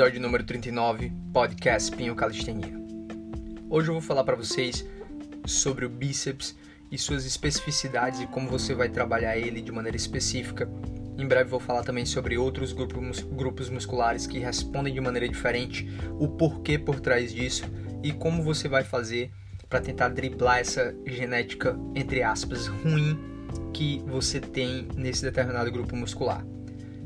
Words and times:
episódio 0.00 0.22
número 0.22 0.42
39, 0.44 1.12
podcast 1.30 1.94
Pinho 1.94 2.14
Calistenia. 2.14 2.72
Hoje 3.68 3.90
eu 3.90 3.92
vou 3.92 4.00
falar 4.00 4.24
para 4.24 4.34
vocês 4.34 4.82
sobre 5.44 5.84
o 5.84 5.90
bíceps 5.90 6.56
e 6.90 6.96
suas 6.96 7.26
especificidades 7.26 8.18
e 8.18 8.26
como 8.26 8.48
você 8.48 8.74
vai 8.74 8.88
trabalhar 8.88 9.36
ele 9.36 9.60
de 9.60 9.70
maneira 9.70 9.98
específica. 9.98 10.66
Em 11.18 11.28
breve 11.28 11.50
vou 11.50 11.60
falar 11.60 11.82
também 11.82 12.06
sobre 12.06 12.38
outros 12.38 12.72
grupos, 12.72 13.68
musculares 13.68 14.26
que 14.26 14.38
respondem 14.38 14.94
de 14.94 15.02
maneira 15.02 15.28
diferente, 15.28 15.86
o 16.18 16.28
porquê 16.28 16.78
por 16.78 16.98
trás 16.98 17.30
disso 17.30 17.64
e 18.02 18.10
como 18.10 18.42
você 18.42 18.68
vai 18.68 18.82
fazer 18.82 19.30
para 19.68 19.82
tentar 19.82 20.08
driblar 20.08 20.60
essa 20.60 20.96
genética, 21.04 21.78
entre 21.94 22.22
aspas, 22.22 22.68
ruim 22.68 23.18
que 23.74 24.02
você 24.06 24.40
tem 24.40 24.88
nesse 24.96 25.20
determinado 25.20 25.70
grupo 25.70 25.94
muscular. 25.94 26.42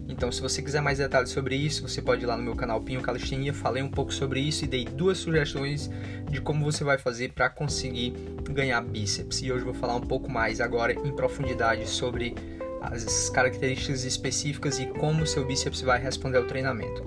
Então, 0.08 0.30
se 0.30 0.40
você 0.40 0.62
quiser 0.62 0.80
mais 0.80 0.98
detalhes 0.98 1.30
sobre 1.30 1.56
isso, 1.56 1.88
você 1.88 2.02
pode 2.02 2.22
ir 2.22 2.26
lá 2.26 2.36
no 2.36 2.42
meu 2.42 2.54
canal 2.54 2.80
Pinho 2.80 3.00
Calistenia. 3.00 3.54
Falei 3.54 3.82
um 3.82 3.88
pouco 3.88 4.12
sobre 4.12 4.40
isso 4.40 4.64
e 4.64 4.68
dei 4.68 4.84
duas 4.84 5.18
sugestões 5.18 5.90
de 6.30 6.40
como 6.40 6.64
você 6.64 6.84
vai 6.84 6.98
fazer 6.98 7.32
para 7.32 7.48
conseguir 7.48 8.12
ganhar 8.50 8.80
bíceps. 8.82 9.42
E 9.42 9.50
hoje 9.50 9.64
vou 9.64 9.74
falar 9.74 9.96
um 9.96 10.00
pouco 10.00 10.30
mais 10.30 10.60
agora 10.60 10.92
em 10.92 11.14
profundidade 11.14 11.88
sobre 11.88 12.34
as 12.82 13.30
características 13.30 14.04
específicas 14.04 14.78
e 14.78 14.86
como 14.86 15.22
o 15.22 15.26
seu 15.26 15.44
bíceps 15.46 15.80
vai 15.80 15.98
responder 15.98 16.38
ao 16.38 16.44
treinamento. 16.44 17.02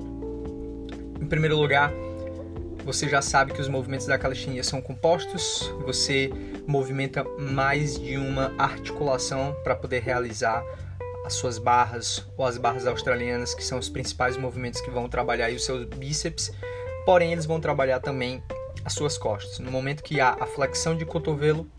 Em 1.21 1.25
primeiro 1.25 1.57
lugar, 1.57 1.91
você 2.83 3.07
já 3.07 3.21
sabe 3.21 3.53
que 3.53 3.61
os 3.61 3.67
movimentos 3.67 4.07
da 4.07 4.17
calistenia 4.17 4.63
são 4.63 4.81
compostos, 4.81 5.71
você 5.85 6.31
movimenta 6.65 7.23
mais 7.37 7.99
de 7.99 8.17
uma 8.17 8.53
articulação 8.57 9.55
para 9.63 9.75
poder 9.75 10.01
realizar 10.01 10.63
as 11.27 11.33
suas 11.33 11.57
barras 11.57 12.25
ou 12.37 12.45
as 12.45 12.57
barras 12.57 12.87
australianas, 12.87 13.53
que 13.53 13.63
são 13.63 13.77
os 13.77 13.89
principais 13.89 14.37
movimentos 14.37 14.79
que 14.79 14.89
vão 14.89 15.09
trabalhar 15.09 15.51
os 15.51 15.65
seus 15.65 15.83
bíceps, 15.85 16.53
porém 17.05 17.33
eles 17.33 17.45
vão 17.45 17.59
trabalhar 17.59 17.99
também 17.99 18.41
as 18.85 18.93
suas 18.93 19.17
costas. 19.17 19.59
No 19.59 19.69
momento 19.69 20.01
que 20.03 20.21
há 20.21 20.37
a 20.39 20.45
flexão 20.45 20.95
de 20.95 21.05
cotovelo, 21.05 21.69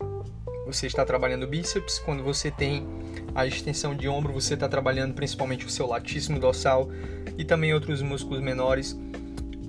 você 0.67 0.85
está 0.85 1.03
trabalhando 1.03 1.43
o 1.43 1.47
bíceps, 1.47 1.97
quando 1.97 2.23
você 2.23 2.51
tem 2.51 2.87
a 3.33 3.47
extensão 3.47 3.95
de 3.95 4.07
ombro, 4.07 4.31
você 4.31 4.53
está 4.53 4.69
trabalhando 4.69 5.15
principalmente 5.15 5.65
o 5.65 5.69
seu 5.69 5.87
latíssimo 5.87 6.39
dorsal 6.39 6.87
e 7.35 7.43
também 7.43 7.73
outros 7.73 8.03
músculos 8.03 8.41
menores 8.41 8.95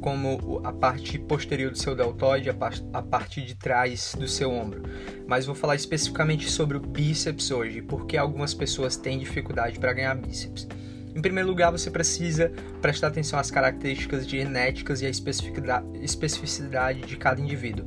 como 0.01 0.61
a 0.65 0.73
parte 0.73 1.19
posterior 1.19 1.71
do 1.71 1.79
seu 1.79 1.95
deltoide, 1.95 2.51
a 2.51 3.03
parte 3.03 3.43
de 3.43 3.55
trás 3.55 4.15
do 4.19 4.27
seu 4.27 4.51
ombro. 4.51 4.83
Mas 5.27 5.47
vou 5.47 5.55
falar 5.55 5.75
especificamente 5.75 6.51
sobre 6.51 6.77
o 6.77 6.81
bíceps 6.81 7.51
hoje, 7.51 7.83
porque 7.83 8.17
algumas 8.17 8.55
pessoas 8.55 8.97
têm 8.97 9.19
dificuldade 9.19 9.79
para 9.79 9.93
ganhar 9.93 10.15
bíceps. 10.15 10.67
Em 11.15 11.21
primeiro 11.21 11.49
lugar, 11.49 11.71
você 11.71 11.91
precisa 11.91 12.53
prestar 12.81 13.09
atenção 13.09 13.39
às 13.39 13.51
características 13.51 14.27
genéticas 14.27 15.03
e 15.03 15.07
à 15.07 15.11
especificidade 15.11 17.01
de 17.01 17.17
cada 17.17 17.41
indivíduo. 17.41 17.87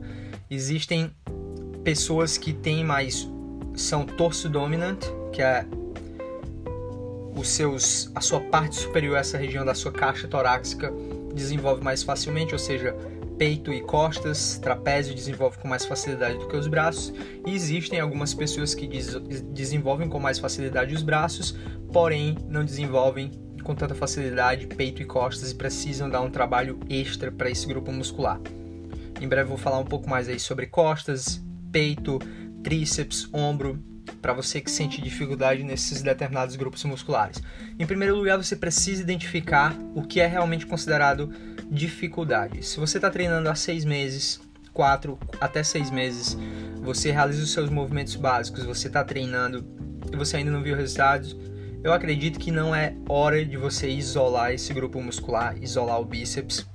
Existem 0.50 1.12
pessoas 1.84 2.38
que 2.38 2.54
têm 2.54 2.84
mais 2.84 3.28
são 3.76 4.06
torso 4.06 4.48
dominant, 4.50 5.04
que 5.32 5.42
é 5.42 5.66
os 7.36 7.48
seus 7.50 8.12
a 8.14 8.22
sua 8.22 8.40
parte 8.40 8.76
superior, 8.76 9.18
essa 9.18 9.38
região 9.38 9.66
da 9.66 9.74
sua 9.74 9.92
caixa 9.92 10.28
torácica 10.28 10.94
desenvolve 11.34 11.84
mais 11.84 12.04
facilmente, 12.04 12.54
ou 12.54 12.60
seja, 12.60 12.96
peito 13.38 13.74
e 13.74 13.82
costas, 13.82 14.58
trapézio 14.60 15.14
desenvolve 15.14 15.58
com 15.58 15.68
mais 15.68 15.86
facilidade 15.86 16.38
do 16.38 16.48
que 16.48 16.56
os 16.56 16.68
braços, 16.68 17.14
e 17.46 17.52
existem 17.54 18.00
algumas 18.00 18.34
pessoas 18.34 18.74
que 18.74 18.88
des 18.88 19.20
desenvolvem 19.52 20.08
com 20.08 20.20
mais 20.20 20.40
facilidade 20.40 20.94
os 20.94 21.02
braços, 21.02 21.56
porém 21.92 22.38
não 22.48 22.64
desenvolvem 22.64 23.32
com 23.64 23.74
tanta 23.74 23.96
facilidade 23.96 24.68
peito 24.68 25.02
e 25.02 25.06
costas 25.06 25.52
e 25.52 25.56
precisam 25.56 26.10
dar 26.10 26.22
um 26.22 26.30
trabalho 26.30 26.80
extra 26.90 27.32
para 27.32 27.50
esse 27.50 27.66
grupo 27.66 27.92
muscular. 27.92 28.40
Em 29.22 29.28
breve 29.28 29.50
vou 29.50 29.58
falar 29.58 29.80
um 29.80 29.86
pouco 29.86 30.10
mais 30.10 30.28
aí 30.28 30.40
sobre 30.40 30.68
costas, 30.68 31.42
peito, 31.72 32.20
tríceps, 32.62 33.28
ombro, 33.34 33.82
para 34.22 34.34
você 34.34 34.62
que 34.62 34.72
sente 34.72 35.02
dificuldade 35.02 35.64
nesses 35.64 36.02
determinados 36.02 36.56
grupos 36.56 36.84
musculares. 36.84 37.42
Em 37.78 37.86
primeiro 37.86 38.16
lugar, 38.16 38.38
você 38.38 38.56
precisa 38.56 39.02
identificar 39.02 39.76
o 39.96 40.04
que 40.04 40.20
é 40.20 40.28
realmente 40.28 40.66
considerado 40.66 41.32
dificuldade. 41.70 42.66
Se 42.66 42.80
você 42.80 42.98
está 42.98 43.10
treinando 43.10 43.50
há 43.50 43.56
seis 43.56 43.86
meses, 43.86 44.40
quatro 44.74 45.18
até 45.40 45.64
seis 45.64 45.90
meses, 45.90 46.38
você 46.82 47.12
realiza 47.12 47.44
os 47.44 47.52
seus 47.52 47.70
movimentos 47.70 48.16
básicos, 48.16 48.64
você 48.64 48.88
está 48.88 49.04
treinando 49.04 49.66
e 50.12 50.16
você 50.16 50.38
ainda 50.38 50.52
não 50.52 50.62
viu 50.62 50.76
resultados, 50.76 51.36
eu 51.84 51.92
acredito 51.92 52.40
que 52.40 52.52
não 52.52 52.74
é 52.74 52.96
hora 53.10 53.44
de 53.46 53.58
você 53.58 53.90
isolar 53.90 54.54
esse 54.54 54.74
grupo 54.74 55.02
muscular, 55.02 55.56
isolar 55.62 56.00
o 56.00 56.06
bíceps. 56.06 56.66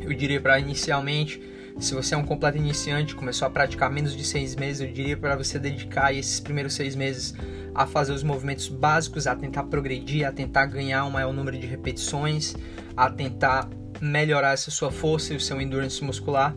Eu 0.00 0.12
diria 0.12 0.40
para 0.40 0.58
inicialmente 0.58 1.40
se 1.80 1.94
você 1.94 2.14
é 2.14 2.18
um 2.18 2.22
completo 2.22 2.58
iniciante, 2.58 3.14
começou 3.14 3.48
a 3.48 3.50
praticar 3.50 3.90
menos 3.90 4.14
de 4.14 4.22
seis 4.22 4.54
meses, 4.54 4.82
eu 4.82 4.92
diria 4.92 5.16
para 5.16 5.34
você 5.34 5.58
dedicar 5.58 6.12
esses 6.12 6.38
primeiros 6.38 6.74
seis 6.74 6.94
meses 6.94 7.34
a 7.74 7.86
fazer 7.86 8.12
os 8.12 8.22
movimentos 8.22 8.68
básicos, 8.68 9.26
a 9.26 9.34
tentar 9.34 9.62
progredir, 9.64 10.28
a 10.28 10.30
tentar 10.30 10.66
ganhar 10.66 11.06
um 11.06 11.10
maior 11.10 11.32
número 11.32 11.58
de 11.58 11.66
repetições, 11.66 12.54
a 12.94 13.08
tentar 13.08 13.66
melhorar 13.98 14.52
essa 14.52 14.70
sua 14.70 14.90
força 14.90 15.32
e 15.32 15.36
o 15.36 15.40
seu 15.40 15.58
endurance 15.58 16.04
muscular. 16.04 16.54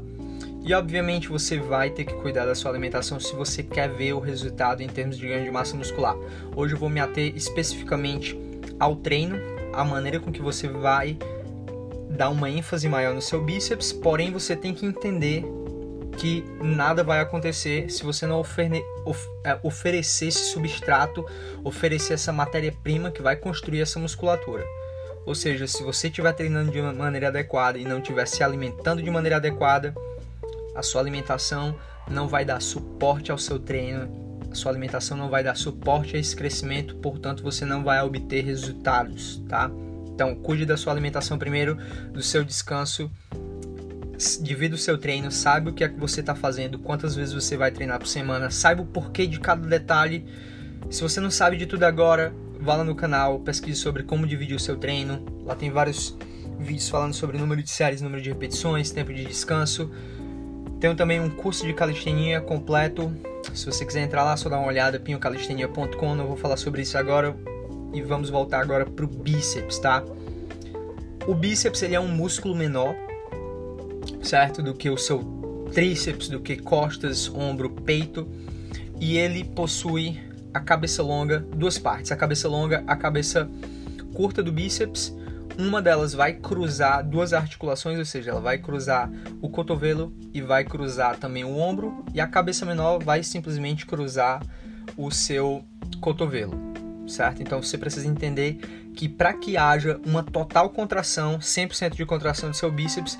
E 0.61 0.73
obviamente 0.73 1.29
você 1.29 1.57
vai 1.57 1.89
ter 1.89 2.03
que 2.03 2.13
cuidar 2.15 2.45
da 2.45 2.53
sua 2.53 2.71
alimentação 2.71 3.17
se 3.19 3.33
você 3.33 3.63
quer 3.63 3.89
ver 3.89 4.13
o 4.13 4.19
resultado 4.19 4.81
em 4.81 4.87
termos 4.87 5.17
de 5.17 5.27
ganho 5.27 5.45
de 5.45 5.51
massa 5.51 5.75
muscular. 5.75 6.15
Hoje 6.53 6.73
eu 6.73 6.77
vou 6.77 6.89
me 6.89 6.99
ater 6.99 7.33
especificamente 7.35 8.37
ao 8.77 8.97
treino, 8.97 9.37
a 9.73 9.85
maneira 9.85 10.19
com 10.19 10.31
que 10.31 10.41
você 10.41 10.67
vai 10.67 11.17
dar 12.15 12.29
uma 12.29 12.49
ênfase 12.49 12.87
maior 12.87 13.13
no 13.13 13.21
seu 13.21 13.43
bíceps, 13.43 13.91
porém 13.91 14.31
você 14.31 14.55
tem 14.55 14.73
que 14.73 14.85
entender 14.85 15.43
que 16.17 16.43
nada 16.61 17.03
vai 17.03 17.19
acontecer 17.19 17.89
se 17.89 18.03
você 18.03 18.25
não 18.25 18.39
oferne, 18.39 18.83
of, 19.05 19.27
é, 19.43 19.57
oferecer 19.63 20.27
esse 20.27 20.51
substrato, 20.51 21.25
oferecer 21.63 22.13
essa 22.13 22.31
matéria-prima 22.31 23.11
que 23.11 23.21
vai 23.21 23.35
construir 23.35 23.81
essa 23.81 23.99
musculatura. 23.99 24.63
Ou 25.25 25.33
seja, 25.33 25.65
se 25.67 25.81
você 25.83 26.07
estiver 26.07 26.33
treinando 26.33 26.71
de 26.71 26.81
maneira 26.81 27.29
adequada 27.29 27.77
e 27.77 27.85
não 27.85 27.99
estiver 27.99 28.27
se 28.27 28.43
alimentando 28.43 29.01
de 29.01 29.09
maneira 29.09 29.37
adequada, 29.37 29.95
a 30.75 30.83
sua 30.83 31.01
alimentação 31.01 31.75
não 32.09 32.27
vai 32.27 32.43
dar 32.43 32.61
suporte 32.61 33.31
ao 33.31 33.37
seu 33.37 33.57
treino, 33.57 34.39
a 34.51 34.55
sua 34.55 34.71
alimentação 34.71 35.17
não 35.17 35.29
vai 35.29 35.43
dar 35.43 35.55
suporte 35.55 36.15
a 36.15 36.19
esse 36.19 36.35
crescimento, 36.35 36.95
portanto 36.97 37.41
você 37.41 37.65
não 37.65 37.83
vai 37.83 38.01
obter 38.01 38.43
resultados, 38.43 39.41
tá? 39.47 39.71
Então, 40.13 40.35
cuide 40.35 40.65
da 40.65 40.77
sua 40.77 40.93
alimentação 40.93 41.37
primeiro, 41.37 41.77
do 42.11 42.21
seu 42.21 42.43
descanso, 42.43 43.09
divida 44.41 44.75
o 44.75 44.77
seu 44.77 44.97
treino, 44.97 45.31
saiba 45.31 45.71
o 45.71 45.73
que 45.73 45.83
é 45.83 45.89
que 45.89 45.99
você 45.99 46.19
está 46.19 46.35
fazendo, 46.35 46.77
quantas 46.79 47.15
vezes 47.15 47.33
você 47.33 47.57
vai 47.57 47.71
treinar 47.71 47.99
por 47.99 48.07
semana, 48.07 48.49
saiba 48.51 48.81
o 48.81 48.85
porquê 48.85 49.25
de 49.25 49.39
cada 49.39 49.67
detalhe. 49.67 50.25
Se 50.89 51.01
você 51.01 51.19
não 51.19 51.31
sabe 51.31 51.57
de 51.57 51.65
tudo 51.65 51.83
agora, 51.83 52.33
vá 52.59 52.75
lá 52.75 52.83
no 52.83 52.95
canal, 52.95 53.39
pesquise 53.39 53.79
sobre 53.79 54.03
como 54.03 54.27
dividir 54.27 54.55
o 54.55 54.59
seu 54.59 54.77
treino. 54.77 55.25
Lá 55.43 55.55
tem 55.55 55.71
vários 55.71 56.17
vídeos 56.59 56.87
falando 56.89 57.13
sobre 57.13 57.37
número 57.37 57.61
de 57.61 57.69
séries, 57.69 58.01
número 58.01 58.21
de 58.21 58.29
repetições, 58.29 58.91
tempo 58.91 59.13
de 59.13 59.25
descanso. 59.25 59.89
Tenho 60.79 60.95
também 60.95 61.19
um 61.19 61.29
curso 61.29 61.65
de 61.65 61.73
calistenia 61.73 62.41
completo. 62.41 63.11
Se 63.53 63.65
você 63.65 63.85
quiser 63.85 64.03
entrar 64.03 64.23
lá, 64.23 64.37
só 64.37 64.49
dá 64.49 64.57
uma 64.57 64.67
olhada, 64.67 64.99
pinhocalistenia.com. 64.99 66.15
Não 66.15 66.27
vou 66.27 66.37
falar 66.37 66.57
sobre 66.57 66.81
isso 66.81 66.97
agora, 66.97 67.35
e 67.93 68.01
vamos 68.01 68.29
voltar 68.29 68.59
agora 68.59 68.85
para 68.85 69.05
o 69.05 69.07
bíceps, 69.07 69.77
tá? 69.79 70.03
O 71.27 71.33
bíceps 71.33 71.81
ele 71.83 71.95
é 71.95 71.99
um 71.99 72.07
músculo 72.07 72.55
menor, 72.55 72.95
certo, 74.21 74.61
do 74.61 74.73
que 74.73 74.89
o 74.89 74.97
seu 74.97 75.23
tríceps, 75.73 76.27
do 76.27 76.39
que 76.39 76.57
costas, 76.57 77.29
ombro, 77.29 77.69
peito, 77.69 78.27
e 78.99 79.17
ele 79.17 79.43
possui 79.43 80.19
a 80.53 80.59
cabeça 80.59 81.01
longa, 81.01 81.39
duas 81.39 81.77
partes, 81.77 82.11
a 82.11 82.15
cabeça 82.15 82.47
longa, 82.47 82.83
a 82.85 82.95
cabeça 82.95 83.49
curta 84.13 84.43
do 84.43 84.51
bíceps. 84.51 85.15
Uma 85.57 85.81
delas 85.81 86.13
vai 86.13 86.33
cruzar 86.33 87.07
duas 87.07 87.31
articulações, 87.31 87.99
ou 87.99 88.05
seja, 88.05 88.31
ela 88.31 88.41
vai 88.41 88.57
cruzar 88.57 89.09
o 89.39 89.49
cotovelo 89.49 90.11
e 90.33 90.41
vai 90.41 90.63
cruzar 90.63 91.17
também 91.17 91.43
o 91.43 91.57
ombro, 91.57 92.03
e 92.13 92.19
a 92.19 92.27
cabeça 92.27 92.65
menor 92.65 93.03
vai 93.03 93.23
simplesmente 93.23 93.85
cruzar 93.85 94.41
o 94.97 95.09
seu 95.11 95.63
cotovelo 96.01 96.72
certo? 97.07 97.41
Então 97.41 97.61
você 97.61 97.77
precisa 97.77 98.07
entender 98.07 98.57
que 98.95 99.09
para 99.09 99.33
que 99.33 99.57
haja 99.57 99.99
uma 100.05 100.23
total 100.23 100.69
contração, 100.69 101.39
100% 101.39 101.95
de 101.95 102.05
contração 102.05 102.49
do 102.49 102.55
seu 102.55 102.71
bíceps, 102.71 103.17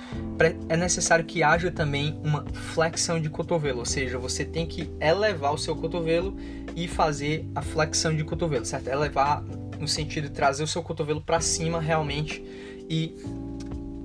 é 0.70 0.78
necessário 0.78 1.26
que 1.26 1.44
haja 1.44 1.72
também 1.72 2.20
uma 2.24 2.46
flexão 2.54 3.20
de 3.20 3.30
cotovelo, 3.30 3.80
ou 3.80 3.86
seja, 3.86 4.18
você 4.18 4.46
tem 4.46 4.66
que 4.66 4.92
elevar 5.00 5.54
o 5.54 5.58
seu 5.58 5.76
cotovelo 5.76 6.36
e 6.76 6.88
fazer 6.88 7.48
a 7.56 7.62
flexão 7.62 8.16
de 8.16 8.24
cotovelo, 8.24 8.66
certo? 8.66 8.88
Elevar 8.88 9.44
no 9.80 9.88
sentido 9.88 10.30
de 10.30 10.34
trazer 10.34 10.64
o 10.64 10.68
seu 10.68 10.82
cotovelo 10.82 11.22
para 11.22 11.42
cima 11.42 11.80
realmente 11.82 12.44
e 12.90 13.16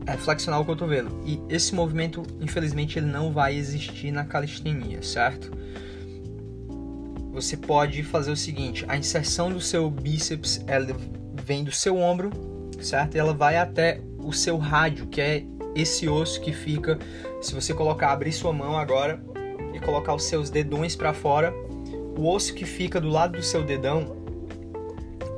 é, 0.07 0.17
flexionar 0.17 0.61
o 0.61 0.65
cotovelo. 0.65 1.23
E 1.25 1.41
esse 1.49 1.75
movimento, 1.75 2.23
infelizmente, 2.41 2.99
ele 2.99 3.07
não 3.07 3.33
vai 3.33 3.55
existir 3.55 4.11
na 4.11 4.25
calistenia, 4.25 5.03
certo? 5.03 5.51
Você 7.41 7.57
pode 7.57 8.03
fazer 8.03 8.31
o 8.31 8.37
seguinte: 8.37 8.85
a 8.89 8.97
inserção 8.97 9.51
do 9.51 9.61
seu 9.61 9.91
bíceps 9.91 10.63
ela 10.67 10.87
vem 11.45 11.63
do 11.63 11.73
seu 11.73 11.97
ombro, 11.97 12.31
certo? 12.81 13.15
E 13.15 13.19
ela 13.19 13.33
vai 13.33 13.57
até 13.57 14.01
o 14.19 14.33
seu 14.33 14.59
rádio, 14.59 15.07
que 15.07 15.21
é 15.21 15.45
esse 15.75 16.09
osso 16.09 16.41
que 16.41 16.53
fica, 16.53 16.99
se 17.41 17.55
você 17.55 17.73
colocar, 17.73 18.11
abrir 18.11 18.33
sua 18.33 18.53
mão 18.53 18.77
agora 18.77 19.23
e 19.73 19.79
colocar 19.79 20.15
os 20.15 20.25
seus 20.25 20.51
dedões 20.51 20.97
para 20.97 21.13
fora, 21.13 21.55
o 22.17 22.29
osso 22.29 22.53
que 22.55 22.65
fica 22.65 23.01
do 23.01 23.09
lado 23.09 23.37
do 23.37 23.43
seu 23.43 23.63
dedão, 23.63 24.17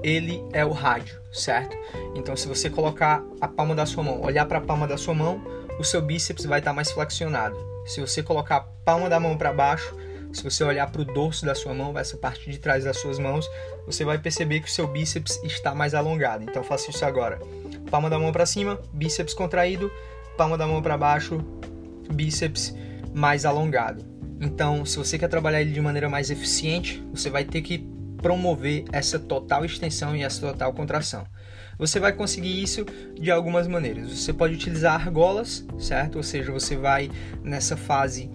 ele 0.02 0.42
é 0.52 0.64
o 0.64 0.70
rádio, 0.70 1.20
certo? 1.30 1.76
Então, 2.14 2.34
se 2.34 2.48
você 2.48 2.70
colocar 2.70 3.22
a 3.40 3.46
palma 3.46 3.74
da 3.74 3.84
sua 3.84 4.02
mão, 4.02 4.22
olhar 4.22 4.46
para 4.46 4.58
a 4.58 4.62
palma 4.62 4.88
da 4.88 4.96
sua 4.96 5.14
mão, 5.14 5.42
o 5.78 5.84
seu 5.84 6.00
bíceps 6.00 6.46
vai 6.46 6.60
estar 6.60 6.70
tá 6.70 6.74
mais 6.74 6.90
flexionado. 6.90 7.56
Se 7.84 8.00
você 8.00 8.22
colocar 8.22 8.56
a 8.56 8.60
palma 8.60 9.10
da 9.10 9.20
mão 9.20 9.36
para 9.36 9.52
baixo, 9.52 9.94
se 10.32 10.44
você 10.44 10.62
olhar 10.62 10.90
para 10.90 11.02
o 11.02 11.04
dorso 11.04 11.44
da 11.44 11.54
sua 11.54 11.74
mão, 11.74 11.98
essa 11.98 12.16
parte 12.16 12.50
de 12.50 12.58
trás 12.58 12.84
das 12.84 12.98
suas 12.98 13.18
mãos, 13.18 13.48
você 13.84 14.04
vai 14.04 14.18
perceber 14.18 14.60
que 14.60 14.68
o 14.68 14.70
seu 14.70 14.86
bíceps 14.86 15.40
está 15.42 15.74
mais 15.74 15.94
alongado. 15.94 16.44
Então 16.44 16.62
faça 16.62 16.90
isso 16.90 17.04
agora. 17.04 17.38
Palma 17.90 18.08
da 18.08 18.18
mão 18.18 18.32
para 18.32 18.46
cima, 18.46 18.80
bíceps 18.92 19.34
contraído, 19.34 19.90
palma 20.36 20.56
da 20.56 20.66
mão 20.66 20.80
para 20.80 20.96
baixo, 20.96 21.38
bíceps 22.12 22.74
mais 23.12 23.44
alongado. 23.44 24.04
Então, 24.40 24.86
se 24.86 24.96
você 24.96 25.18
quer 25.18 25.28
trabalhar 25.28 25.60
ele 25.60 25.72
de 25.72 25.80
maneira 25.80 26.08
mais 26.08 26.30
eficiente, 26.30 27.04
você 27.12 27.28
vai 27.28 27.44
ter 27.44 27.60
que 27.60 27.86
promover 28.16 28.84
essa 28.92 29.18
total 29.18 29.64
extensão 29.64 30.14
e 30.14 30.22
essa 30.22 30.40
total 30.40 30.72
contração. 30.72 31.26
Você 31.78 31.98
vai 31.98 32.12
conseguir 32.12 32.62
isso 32.62 32.84
de 33.18 33.30
algumas 33.30 33.66
maneiras. 33.66 34.10
Você 34.10 34.32
pode 34.32 34.54
utilizar 34.54 34.94
argolas, 34.94 35.66
certo? 35.78 36.16
Ou 36.16 36.22
seja, 36.22 36.52
você 36.52 36.76
vai 36.76 37.10
nessa 37.42 37.76
fase 37.76 38.30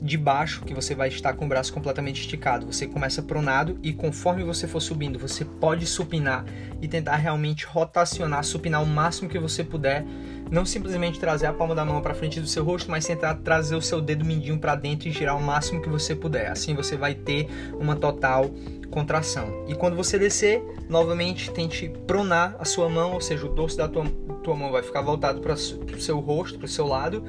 de 0.00 0.16
baixo, 0.16 0.62
que 0.64 0.72
você 0.72 0.94
vai 0.94 1.08
estar 1.08 1.32
com 1.34 1.44
o 1.44 1.48
braço 1.48 1.72
completamente 1.72 2.20
esticado. 2.20 2.66
Você 2.66 2.86
começa 2.86 3.22
pronado 3.22 3.78
e 3.82 3.92
conforme 3.92 4.44
você 4.44 4.68
for 4.68 4.80
subindo, 4.80 5.18
você 5.18 5.44
pode 5.44 5.86
supinar 5.86 6.44
e 6.80 6.86
tentar 6.86 7.16
realmente 7.16 7.66
rotacionar, 7.66 8.44
supinar 8.44 8.82
o 8.82 8.86
máximo 8.86 9.28
que 9.28 9.38
você 9.38 9.64
puder. 9.64 10.04
Não 10.50 10.64
simplesmente 10.64 11.18
trazer 11.18 11.46
a 11.46 11.52
palma 11.52 11.74
da 11.74 11.84
mão 11.84 12.00
para 12.00 12.14
frente 12.14 12.40
do 12.40 12.46
seu 12.46 12.64
rosto, 12.64 12.90
mas 12.90 13.06
tentar 13.06 13.34
trazer 13.36 13.74
o 13.74 13.82
seu 13.82 14.00
dedo 14.00 14.24
mindinho 14.24 14.58
para 14.58 14.74
dentro 14.74 15.08
e 15.08 15.12
girar 15.12 15.36
o 15.36 15.42
máximo 15.42 15.82
que 15.82 15.88
você 15.88 16.14
puder. 16.14 16.50
Assim 16.50 16.74
você 16.74 16.96
vai 16.96 17.14
ter 17.14 17.48
uma 17.78 17.96
total 17.96 18.50
contração. 18.90 19.64
E 19.68 19.74
quando 19.74 19.96
você 19.96 20.18
descer, 20.18 20.62
novamente 20.88 21.50
tente 21.50 21.88
pronar 22.06 22.56
a 22.58 22.64
sua 22.64 22.88
mão, 22.88 23.12
ou 23.12 23.20
seja, 23.20 23.44
o 23.44 23.48
dorso 23.48 23.76
da 23.76 23.88
tua, 23.88 24.06
tua 24.42 24.56
mão 24.56 24.72
vai 24.72 24.82
ficar 24.82 25.02
voltado 25.02 25.40
para 25.40 25.52
o 25.52 26.00
seu 26.00 26.18
rosto, 26.18 26.58
para 26.58 26.66
o 26.66 26.68
seu 26.68 26.86
lado, 26.86 27.22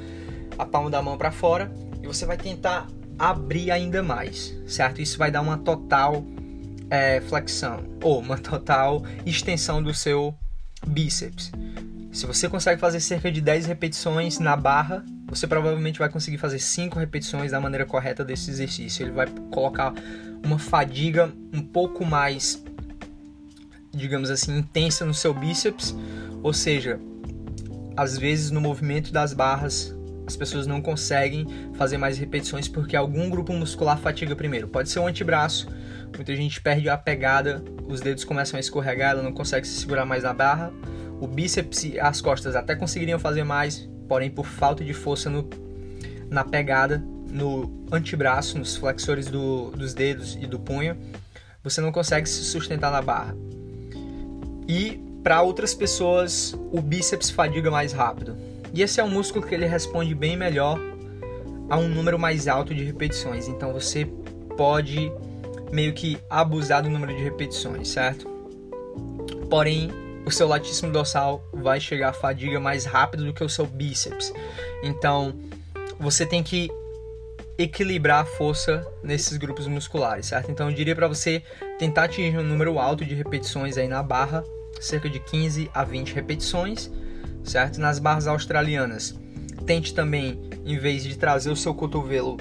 a 0.57 0.65
palma 0.65 0.89
da 0.89 1.01
mão 1.01 1.17
para 1.17 1.31
fora 1.31 1.69
e 2.01 2.07
você 2.07 2.25
vai 2.25 2.37
tentar 2.37 2.87
abrir 3.17 3.71
ainda 3.71 4.01
mais, 4.01 4.55
certo? 4.65 5.01
Isso 5.01 5.17
vai 5.17 5.29
dar 5.29 5.41
uma 5.41 5.57
total 5.57 6.23
é, 6.89 7.21
flexão 7.21 7.83
ou 8.01 8.19
uma 8.19 8.37
total 8.37 9.03
extensão 9.25 9.83
do 9.83 9.93
seu 9.93 10.33
bíceps. 10.87 11.51
Se 12.11 12.25
você 12.25 12.49
consegue 12.49 12.79
fazer 12.79 12.99
cerca 12.99 13.31
de 13.31 13.39
10 13.39 13.67
repetições 13.67 14.39
na 14.39 14.55
barra, 14.55 15.05
você 15.27 15.45
provavelmente 15.45 15.99
vai 15.99 16.09
conseguir 16.09 16.37
fazer 16.37 16.59
5 16.59 16.97
repetições 16.97 17.51
da 17.51 17.59
maneira 17.59 17.85
correta 17.85 18.25
desse 18.25 18.49
exercício. 18.49 19.03
Ele 19.03 19.11
vai 19.11 19.27
colocar 19.51 19.93
uma 20.43 20.57
fadiga 20.57 21.31
um 21.53 21.61
pouco 21.61 22.03
mais, 22.03 22.63
digamos 23.93 24.31
assim, 24.31 24.57
intensa 24.57 25.05
no 25.05 25.13
seu 25.13 25.33
bíceps, 25.33 25.95
ou 26.41 26.51
seja, 26.51 26.99
às 27.95 28.17
vezes 28.17 28.49
no 28.49 28.59
movimento 28.59 29.11
das 29.11 29.33
barras 29.33 29.95
as 30.29 30.35
pessoas 30.35 30.67
não 30.67 30.79
conseguem 30.79 31.47
fazer 31.73 31.97
mais 31.97 32.19
repetições 32.19 32.67
porque 32.67 32.95
algum 32.95 33.29
grupo 33.29 33.51
muscular 33.51 33.97
fatiga 33.97 34.35
primeiro. 34.35 34.67
Pode 34.67 34.89
ser 34.89 34.99
o 34.99 35.07
antebraço, 35.07 35.67
muita 36.15 36.35
gente 36.35 36.61
perde 36.61 36.87
a 36.87 36.95
pegada, 36.95 37.63
os 37.87 37.99
dedos 37.99 38.23
começam 38.23 38.57
a 38.57 38.59
escorregar, 38.59 39.11
ela 39.11 39.23
não 39.23 39.33
consegue 39.33 39.67
se 39.67 39.79
segurar 39.79 40.05
mais 40.05 40.23
na 40.23 40.31
barra. 40.31 40.71
O 41.19 41.27
bíceps 41.27 41.83
e 41.83 41.99
as 41.99 42.21
costas 42.21 42.55
até 42.55 42.75
conseguiriam 42.75 43.17
fazer 43.17 43.43
mais, 43.43 43.89
porém 44.07 44.29
por 44.29 44.45
falta 44.45 44.85
de 44.85 44.93
força 44.93 45.29
no, 45.29 45.49
na 46.29 46.43
pegada, 46.43 47.03
no 47.27 47.85
antebraço, 47.91 48.57
nos 48.57 48.75
flexores 48.75 49.25
do, 49.25 49.71
dos 49.71 49.95
dedos 49.95 50.37
e 50.39 50.45
do 50.45 50.59
punho, 50.59 50.95
você 51.63 51.81
não 51.81 51.91
consegue 51.91 52.29
se 52.29 52.43
sustentar 52.43 52.91
na 52.91 53.01
barra. 53.01 53.35
E 54.67 55.01
para 55.23 55.41
outras 55.41 55.73
pessoas, 55.73 56.55
o 56.71 56.81
bíceps 56.81 57.31
fadiga 57.31 57.71
mais 57.71 57.91
rápido. 57.91 58.37
E 58.73 58.81
esse 58.81 58.99
é 58.99 59.03
um 59.03 59.09
músculo 59.09 59.45
que 59.45 59.53
ele 59.53 59.65
responde 59.65 60.13
bem 60.13 60.37
melhor 60.37 60.79
a 61.69 61.77
um 61.77 61.87
número 61.87 62.17
mais 62.17 62.47
alto 62.47 62.73
de 62.73 62.83
repetições. 62.83 63.47
Então 63.47 63.71
você 63.73 64.05
pode 64.57 65.11
meio 65.71 65.93
que 65.93 66.17
abusar 66.29 66.83
do 66.83 66.89
número 66.89 67.15
de 67.15 67.23
repetições, 67.23 67.87
certo? 67.89 68.27
Porém, 69.49 69.89
o 70.25 70.31
seu 70.31 70.47
latíssimo 70.47 70.91
dorsal 70.91 71.43
vai 71.53 71.79
chegar 71.79 72.09
à 72.09 72.13
fadiga 72.13 72.59
mais 72.59 72.85
rápido 72.85 73.25
do 73.25 73.33
que 73.33 73.43
o 73.43 73.49
seu 73.49 73.65
bíceps. 73.65 74.33
Então, 74.83 75.33
você 75.99 76.25
tem 76.25 76.43
que 76.43 76.69
equilibrar 77.57 78.21
a 78.21 78.25
força 78.25 78.87
nesses 79.03 79.37
grupos 79.37 79.67
musculares, 79.67 80.27
certo? 80.27 80.51
Então, 80.51 80.69
eu 80.69 80.75
diria 80.75 80.95
para 80.95 81.07
você 81.07 81.43
tentar 81.77 82.05
atingir 82.05 82.37
um 82.37 82.43
número 82.43 82.79
alto 82.79 83.03
de 83.03 83.13
repetições 83.13 83.77
aí 83.77 83.87
na 83.87 84.01
barra, 84.01 84.43
cerca 84.79 85.09
de 85.09 85.19
15 85.19 85.69
a 85.73 85.83
20 85.83 86.13
repetições 86.13 86.91
certo? 87.49 87.79
Nas 87.81 87.99
barras 87.99 88.27
australianas, 88.27 89.19
tente 89.65 89.93
também, 89.93 90.39
em 90.65 90.77
vez 90.77 91.03
de 91.03 91.17
trazer 91.17 91.49
o 91.49 91.55
seu 91.55 91.73
cotovelo 91.73 92.37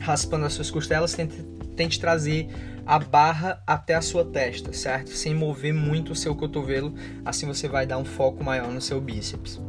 raspando 0.00 0.44
as 0.44 0.52
suas 0.52 0.70
costelas, 0.70 1.14
tente, 1.14 1.42
tente 1.74 1.98
trazer 1.98 2.48
a 2.86 2.98
barra 2.98 3.60
até 3.66 3.94
a 3.94 4.00
sua 4.00 4.24
testa, 4.24 4.72
certo? 4.72 5.10
Sem 5.10 5.34
mover 5.34 5.74
muito 5.74 6.12
o 6.12 6.14
seu 6.14 6.34
cotovelo, 6.34 6.94
assim 7.24 7.46
você 7.46 7.66
vai 7.66 7.86
dar 7.86 7.98
um 7.98 8.04
foco 8.04 8.44
maior 8.44 8.70
no 8.70 8.80
seu 8.80 9.00
bíceps. 9.00 9.60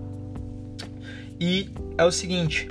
E 1.40 1.70
é 1.98 2.04
o 2.04 2.12
seguinte, 2.12 2.68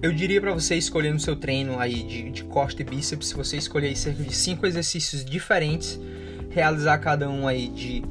eu 0.00 0.12
diria 0.12 0.40
para 0.40 0.52
você 0.54 0.76
escolher 0.76 1.12
no 1.12 1.20
seu 1.20 1.36
treino 1.36 1.78
aí 1.78 2.02
de, 2.02 2.30
de 2.30 2.44
costa 2.44 2.80
e 2.80 2.84
bíceps, 2.84 3.32
você 3.32 3.58
escolher 3.58 3.94
cerca 3.96 4.22
de 4.22 4.34
5 4.34 4.66
exercícios 4.66 5.24
diferentes, 5.24 6.00
realizar 6.48 6.96
cada 6.98 7.28
um 7.28 7.46
aí 7.46 7.68
de 7.68 8.02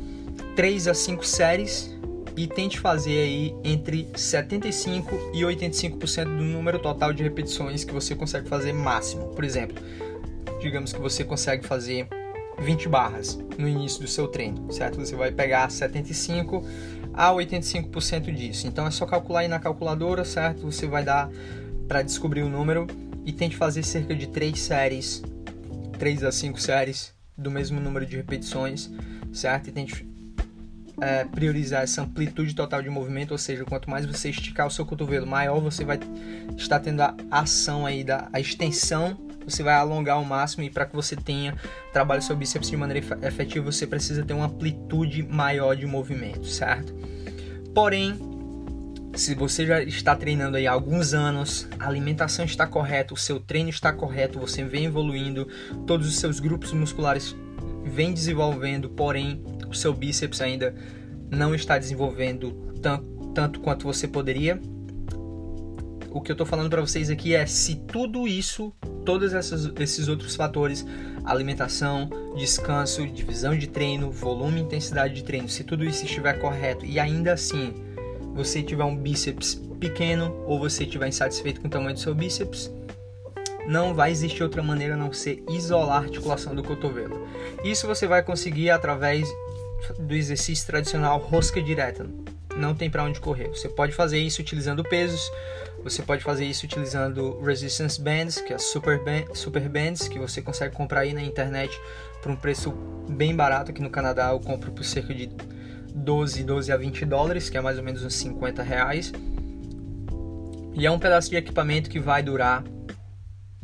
3 0.56 0.88
a 0.88 0.94
5 0.94 1.26
séries 1.26 1.99
e 2.36 2.48
tente 2.48 2.80
fazer 2.80 3.20
aí 3.20 3.56
entre 3.64 4.10
75 4.16 5.32
e 5.34 5.42
85% 5.42 6.24
do 6.26 6.44
número 6.44 6.80
total 6.80 7.14
de 7.14 7.24
repetições 7.24 7.84
que 7.84 7.94
você 7.94 8.16
consegue 8.16 8.48
fazer 8.48 8.74
máximo. 8.74 9.28
Por 9.28 9.44
exemplo, 9.44 9.78
digamos 10.62 10.94
que 10.94 11.00
você 11.00 11.24
consegue 11.24 11.66
fazer 11.66 12.08
20 12.60 12.90
barras 12.90 13.40
no 13.58 13.68
início 13.68 14.02
do 14.02 14.08
seu 14.08 14.28
treino, 14.28 14.72
certo? 14.72 14.98
Você 14.98 15.16
vai 15.16 15.32
pegar 15.32 15.70
75 15.70 16.64
a 17.14 17.32
85% 17.32 18.34
disso. 18.34 18.68
Então 18.68 18.86
é 18.86 18.92
só 18.92 19.06
calcular 19.06 19.42
aí 19.42 19.48
na 19.48 19.60
calculadora, 19.60 20.24
certo? 20.26 20.62
Você 20.72 20.88
vai 20.88 21.04
dar 21.04 21.30
para 21.88 22.02
descobrir 22.02 22.44
o 22.44 22.50
número 22.50 22.88
e 23.26 23.32
tente 23.32 23.56
fazer 23.56 23.84
cerca 23.84 24.16
de 24.16 24.28
3 24.28 24.60
séries, 24.60 25.24
3 25.98 26.24
a 26.24 26.32
5 26.32 26.60
séries 26.60 27.14
do 27.38 27.50
mesmo 27.50 27.80
número 27.80 28.06
de 28.06 28.18
repetições, 28.18 28.90
certo? 29.32 29.70
E 29.70 29.72
tente 29.72 30.09
é, 31.02 31.24
priorizar 31.26 31.84
essa 31.84 32.02
amplitude 32.02 32.54
total 32.54 32.82
de 32.82 32.90
movimento, 32.90 33.32
ou 33.32 33.38
seja, 33.38 33.66
quanto 33.66 33.90
mais 33.90 34.06
você 34.06 34.30
esticar 34.30 34.68
o 34.68 34.72
seu 34.72 34.86
cotovelo, 34.86 35.26
maior 35.26 35.60
você 35.60 35.84
vai 35.84 36.00
estar 36.58 36.80
tendo 36.80 37.02
a 37.02 37.16
ação 37.32 37.86
aí 37.86 38.04
da 38.04 38.28
a 38.32 38.40
extensão, 38.40 39.18
você 39.46 39.64
vai 39.64 39.74
alongar 39.74 40.16
ao 40.16 40.24
máximo 40.24 40.64
e 40.64 40.70
para 40.70 40.86
que 40.86 40.96
você 40.96 41.16
tenha 41.16 41.56
trabalho 41.92 42.22
seu 42.22 42.36
bíceps 42.36 42.70
de 42.70 42.78
maneira 42.78 43.06
efetiva, 43.24 43.72
você 43.72 43.88
precisa 43.88 44.24
ter 44.24 44.34
uma 44.34 44.46
amplitude 44.46 45.24
maior 45.24 45.76
de 45.76 45.86
movimento, 45.86 46.46
certo? 46.46 46.94
Porém, 47.74 48.18
se 49.16 49.34
você 49.36 49.66
já 49.66 49.82
está 49.82 50.16
treinando 50.16 50.58
aí 50.58 50.68
há 50.68 50.72
alguns 50.72 51.14
anos, 51.14 51.68
a 51.80 51.88
alimentação 51.88 52.46
está 52.46 52.68
correta, 52.68 53.14
o 53.14 53.18
seu 53.18 53.40
treino 53.40 53.70
está 53.70 53.92
correto, 53.92 54.40
você 54.40 54.64
vem 54.64 54.86
evoluindo, 54.86 55.48
todos 55.86 56.08
os 56.08 56.20
seus 56.20 56.40
grupos 56.40 56.72
musculares 56.72 57.36
vem 57.84 58.14
desenvolvendo, 58.14 58.90
porém 58.90 59.44
o 59.70 59.74
seu 59.74 59.94
bíceps 59.94 60.42
ainda 60.42 60.74
não 61.30 61.54
está 61.54 61.78
desenvolvendo 61.78 62.52
tanto, 62.82 63.06
tanto 63.34 63.60
quanto 63.60 63.86
você 63.86 64.08
poderia. 64.08 64.60
O 66.12 66.22
que 66.22 66.32
eu 66.32 66.34
estou 66.34 66.46
falando 66.46 66.70
para 66.70 66.82
vocês 66.82 67.10
aqui 67.10 67.36
é 67.36 67.46
se 67.46 67.76
tudo 67.76 68.28
isso, 68.28 68.74
todos 69.06 69.32
esses 69.80 70.08
outros 70.08 70.36
fatores, 70.36 70.86
alimentação, 71.24 72.10
descanso, 72.36 73.06
divisão 73.08 73.56
de 73.56 73.68
treino, 73.68 74.10
volume 74.10 74.60
e 74.60 74.64
intensidade 74.64 75.14
de 75.14 75.24
treino, 75.24 75.48
se 75.48 75.64
tudo 75.64 75.86
isso 75.86 76.06
estiver 76.06 76.34
correto 76.40 76.84
e 76.84 77.00
ainda 77.00 77.34
assim 77.34 77.74
você 78.34 78.64
tiver 78.64 78.84
um 78.84 78.96
bíceps 78.96 79.62
pequeno 79.80 80.44
ou 80.48 80.60
você 80.60 80.84
estiver 80.84 81.08
insatisfeito 81.08 81.62
com 81.62 81.68
o 81.68 81.70
tamanho 81.70 81.94
do 81.94 82.00
seu 82.00 82.16
bíceps, 82.16 82.72
não 83.68 83.94
vai 83.94 84.12
existir 84.12 84.42
outra 84.42 84.64
maneira 84.64 84.96
a 84.96 84.98
não 84.98 85.14
ser 85.14 85.44
isolar 85.50 86.02
a 86.02 86.06
articulação 86.06 86.56
do 86.56 86.64
cotovelo. 86.64 87.28
Isso 87.64 87.86
você 87.86 88.08
vai 88.08 88.24
conseguir 88.24 88.72
através 88.72 89.30
do 90.00 90.14
exercício 90.14 90.66
tradicional 90.66 91.20
rosca 91.20 91.62
direta. 91.62 92.06
Não 92.56 92.76
tem 92.76 92.90
para 92.90 93.04
onde 93.04 93.20
correr. 93.20 93.48
Você 93.50 93.70
pode 93.70 93.94
fazer 93.94 94.20
isso 94.20 94.42
utilizando 94.42 94.84
pesos, 94.84 95.22
você 95.84 96.02
pode 96.02 96.24
fazer 96.24 96.46
isso 96.46 96.66
utilizando 96.66 97.40
resistance 97.42 98.02
bands, 98.02 98.42
que 98.42 98.54
é 98.54 98.58
super, 98.58 99.02
band, 99.04 99.34
super 99.34 99.68
bands, 99.70 100.08
que 100.08 100.20
você 100.20 100.42
consegue 100.42 100.76
comprar 100.76 101.02
aí 101.02 101.14
na 101.14 101.22
internet 101.22 101.80
por 102.22 102.32
um 102.32 102.36
preço 102.36 102.72
bem 103.10 103.36
barato. 103.36 103.72
Aqui 103.72 103.82
no 103.82 103.90
Canadá 103.90 104.30
eu 104.32 104.40
compro 104.40 104.72
por 104.72 104.84
cerca 104.84 105.14
de 105.14 105.30
12, 105.96 106.44
12 106.44 106.72
a 106.72 106.78
20 106.78 107.06
dólares, 107.06 107.50
que 107.50 107.58
é 107.58 107.62
mais 107.62 107.78
ou 107.78 107.84
menos 107.84 108.04
uns 108.04 108.16
50 108.16 108.62
reais. 108.62 109.14
E 110.74 110.86
é 110.86 110.92
um 110.92 111.00
pedaço 111.00 111.30
de 111.30 111.36
equipamento 111.36 111.90
que 111.90 112.00
vai 112.00 112.22
durar 112.22 112.64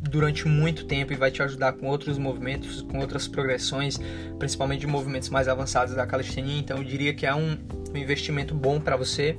durante 0.08 0.46
muito 0.46 0.84
tempo 0.84 1.12
e 1.12 1.16
vai 1.16 1.30
te 1.30 1.42
ajudar 1.42 1.72
com 1.72 1.86
outros 1.86 2.18
movimentos, 2.18 2.82
com 2.82 2.98
outras 2.98 3.26
progressões, 3.26 3.98
principalmente 4.38 4.80
de 4.80 4.86
movimentos 4.86 5.28
mais 5.28 5.48
avançados 5.48 5.94
da 5.94 6.06
calistenia. 6.06 6.58
Então 6.58 6.78
eu 6.78 6.84
diria 6.84 7.14
que 7.14 7.26
é 7.26 7.34
um, 7.34 7.56
investimento 7.94 8.54
bom 8.54 8.80
para 8.80 8.96
você. 8.96 9.36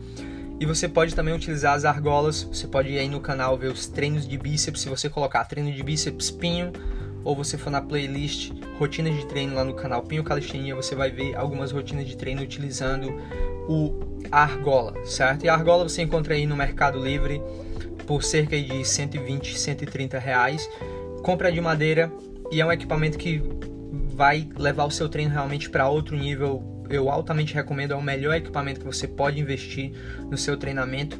E 0.60 0.66
você 0.66 0.88
pode 0.88 1.14
também 1.14 1.34
utilizar 1.34 1.76
as 1.76 1.86
argolas. 1.86 2.44
Você 2.44 2.68
pode 2.68 2.90
ir 2.90 2.98
aí 2.98 3.08
no 3.08 3.20
canal 3.20 3.58
ver 3.58 3.72
os 3.72 3.88
treinos 3.88 4.28
de 4.28 4.38
bíceps. 4.38 4.82
Se 4.82 4.90
você 4.90 5.08
colocar 5.08 5.46
treino 5.46 5.72
de 5.72 5.84
bíceps 5.84 6.32
pinho, 6.32 6.72
ou 7.24 7.36
você 7.36 7.58
for 7.58 7.70
na 7.70 7.82
playlist 7.82 8.52
rotinas 8.78 9.16
de 9.16 9.26
treino 9.26 9.56
lá 9.56 9.64
no 9.64 9.74
canal 9.74 10.04
Pinho 10.04 10.24
Calistenia, 10.24 10.76
você 10.76 10.96
vai 10.96 11.12
ver 11.12 11.36
algumas 11.36 11.72
rotinas 11.72 12.06
de 12.06 12.16
treino 12.16 12.42
utilizando 12.42 13.14
o 13.68 13.94
argola, 14.32 14.94
certo? 15.06 15.46
E 15.46 15.50
a 15.50 15.54
argola 15.54 15.88
você 15.88 16.02
encontra 16.02 16.34
aí 16.34 16.46
no 16.46 16.56
Mercado 16.56 17.00
Livre 17.00 17.42
por 18.06 18.24
cerca 18.24 18.60
de 18.60 18.86
120, 18.86 19.58
130 19.58 20.18
reais. 20.18 20.70
Compra 21.22 21.52
de 21.52 21.60
madeira 21.60 22.12
e 22.52 22.62
é 22.62 22.66
um 22.66 22.72
equipamento 22.72 23.18
que 23.18 23.44
vai 24.14 24.50
levar 24.58 24.86
o 24.86 24.92
seu 24.92 25.10
treino 25.10 25.32
realmente 25.32 25.70
para 25.70 25.88
outro 25.90 26.16
nível. 26.16 26.86
Eu 26.90 27.10
altamente 27.10 27.54
recomendo, 27.54 27.92
é 27.92 27.96
o 27.96 28.02
melhor 28.02 28.34
equipamento 28.36 28.80
que 28.80 28.86
você 28.86 29.08
pode 29.08 29.40
investir 29.40 29.92
no 30.30 30.38
seu 30.38 30.56
treinamento 30.56 31.20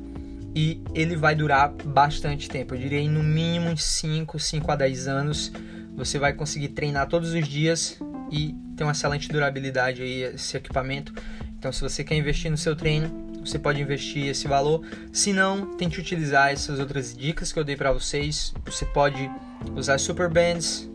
e 0.56 0.82
ele 0.96 1.16
vai 1.16 1.36
durar 1.36 1.70
bastante 1.70 2.50
tempo. 2.50 2.74
Eu 2.74 2.80
diria 2.80 3.08
no 3.10 3.22
mínimo 3.22 3.78
5, 3.78 4.40
5 4.40 4.72
a 4.72 4.76
10 4.76 5.08
anos. 5.08 5.52
Você 5.98 6.20
vai 6.20 6.32
conseguir 6.32 6.70
treinar 6.70 7.08
todos 7.08 7.34
os 7.34 7.48
dias 7.48 8.00
e 8.32 8.56
ter 8.76 8.84
uma 8.84 8.92
excelente 8.92 9.28
durabilidade 9.28 10.04
aí 10.04 10.22
esse 10.22 10.56
equipamento. 10.56 11.12
Então, 11.58 11.72
se 11.72 11.82
você 11.82 12.04
quer 12.04 12.16
investir 12.16 12.52
no 12.52 12.58
seu 12.58 12.76
treino, 12.76 13.10
você 13.44 13.58
pode 13.58 13.82
investir 13.82 14.28
esse 14.28 14.48
valor. 14.48 14.86
Se 15.12 15.34
não, 15.34 15.76
tente 15.76 16.00
utilizar 16.00 16.52
essas 16.52 16.80
outras 16.80 17.18
dicas 17.18 17.52
que 17.52 17.58
eu 17.58 17.64
dei 17.64 17.76
para 17.76 17.92
vocês. 17.92 18.54
Você 18.64 18.86
pode 18.86 19.28
usar 19.76 19.98
super 19.98 20.30
bands, 20.30 20.88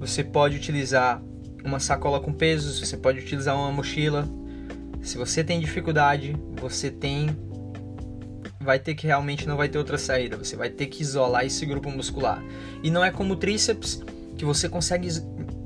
você 0.00 0.24
pode 0.24 0.56
utilizar 0.56 1.22
uma 1.64 1.78
sacola 1.78 2.18
com 2.18 2.32
pesos, 2.32 2.80
você 2.80 2.96
pode 2.96 3.20
utilizar 3.20 3.54
uma 3.54 3.70
mochila. 3.70 4.28
Se 5.00 5.16
você 5.16 5.44
tem 5.44 5.60
dificuldade, 5.60 6.34
você 6.60 6.90
tem 6.90 7.28
vai 8.60 8.78
ter 8.78 8.94
que 8.94 9.06
realmente 9.06 9.46
não 9.46 9.56
vai 9.56 9.68
ter 9.68 9.78
outra 9.78 9.96
saída. 9.96 10.36
Você 10.36 10.56
vai 10.56 10.70
ter 10.70 10.86
que 10.86 11.02
isolar 11.02 11.46
esse 11.46 11.64
grupo 11.64 11.88
muscular. 11.88 12.42
E 12.82 12.90
não 12.90 13.04
é 13.04 13.10
como 13.12 13.34
o 13.34 13.36
tríceps 13.36 14.02
que 14.40 14.44
você 14.46 14.70
consegue 14.70 15.06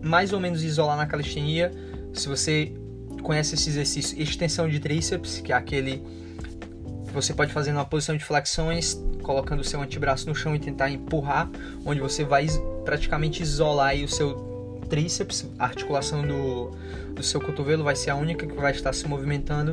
mais 0.03 0.33
ou 0.33 0.41
menos 0.41 0.65
isolar 0.65 0.97
na 0.97 1.07
calistenia. 1.07 1.71
Se 2.13 2.29
você 2.29 2.75
conhece 3.23 3.55
esse 3.55 3.71
exercício 3.71 4.21
extensão 4.21 4.69
de 4.69 4.81
tríceps, 4.81 5.39
que 5.39 5.53
é 5.53 5.55
aquele 5.55 6.03
você 7.13 7.33
pode 7.33 7.53
fazer 7.53 7.71
numa 7.71 7.85
posição 7.85 8.17
de 8.17 8.25
flexões, 8.25 9.01
colocando 9.23 9.61
o 9.61 9.65
seu 9.65 9.81
antebraço 9.81 10.29
no 10.29 10.35
chão 10.35 10.57
e 10.57 10.59
tentar 10.59 10.91
empurrar, 10.91 11.49
onde 11.87 12.01
você 12.01 12.25
vai 12.25 12.49
praticamente 12.85 13.41
isolar 13.45 13.95
o 13.95 14.09
seu 14.09 14.81
tríceps, 14.89 15.49
a 15.57 15.67
articulação 15.67 16.27
do, 16.27 16.71
do 17.15 17.23
seu 17.23 17.41
cotovelo 17.41 17.85
vai 17.85 17.95
ser 17.95 18.11
a 18.11 18.17
única 18.17 18.45
que 18.45 18.55
vai 18.55 18.73
estar 18.73 18.93
se 18.93 19.07
movimentando. 19.07 19.73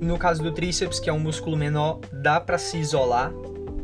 No 0.00 0.16
caso 0.16 0.40
do 0.40 0.52
tríceps, 0.52 1.00
que 1.00 1.10
é 1.10 1.12
um 1.12 1.18
músculo 1.18 1.56
menor, 1.56 1.98
dá 2.12 2.38
para 2.38 2.58
se 2.58 2.78
isolar 2.78 3.32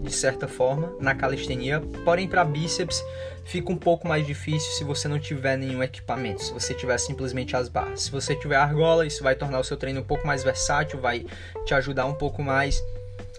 de 0.04 0.12
certa 0.12 0.46
forma 0.46 0.94
na 1.00 1.14
calistenia, 1.14 1.80
porém 2.04 2.28
para 2.28 2.44
bíceps 2.44 3.02
fica 3.44 3.72
um 3.72 3.76
pouco 3.76 4.06
mais 4.06 4.26
difícil 4.26 4.72
se 4.72 4.84
você 4.84 5.08
não 5.08 5.18
tiver 5.18 5.56
nenhum 5.56 5.82
equipamento, 5.82 6.42
se 6.42 6.52
você 6.52 6.74
tiver 6.74 6.98
simplesmente 6.98 7.56
as 7.56 7.68
barras. 7.68 8.02
Se 8.02 8.10
você 8.10 8.34
tiver 8.34 8.56
argola, 8.56 9.06
isso 9.06 9.22
vai 9.22 9.34
tornar 9.34 9.60
o 9.60 9.64
seu 9.64 9.76
treino 9.76 10.00
um 10.00 10.04
pouco 10.04 10.26
mais 10.26 10.44
versátil, 10.44 11.00
vai 11.00 11.26
te 11.64 11.74
ajudar 11.74 12.06
um 12.06 12.14
pouco 12.14 12.42
mais. 12.42 12.82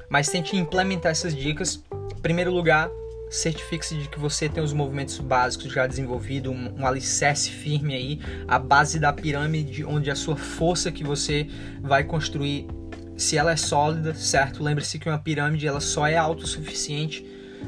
Mas 0.10 0.27
tente 0.27 0.55
implementar 0.55 1.12
essas 1.12 1.36
dicas. 1.36 1.81
Em 2.15 2.22
primeiro 2.22 2.51
lugar, 2.51 2.89
certifique-se 3.29 3.95
de 3.95 4.10
que 4.10 4.19
você 4.19 4.48
tem 4.48 4.63
os 4.63 4.74
movimentos 4.74 5.19
básicos 5.19 5.72
já 5.72 5.86
desenvolvidos, 5.88 6.51
um, 6.51 6.81
um, 6.81 6.88
alicerce 6.88 7.50
firme 7.50 7.95
aí, 7.95 8.19
a 8.48 8.57
base 8.57 9.00
da 9.00 9.12
pirâmide 9.12 9.84
onde 9.84 10.10
a 10.10 10.15
sua 10.15 10.36
força 10.36 10.91
que 10.91 11.03
você 11.03 11.48
vai 11.81 12.03
construir, 12.03 12.67
se 13.15 13.38
ela 13.38 13.51
é 13.51 13.55
sólida, 13.55 14.13
certo? 14.13 14.63
Lembre-se 14.63 15.00
que 15.00 15.10
uma 15.10 15.17
pirâmide 15.17 15.67
ela 15.67 15.79
só 15.79 16.05
é 16.07 16.17
autossuficiente 16.17 17.25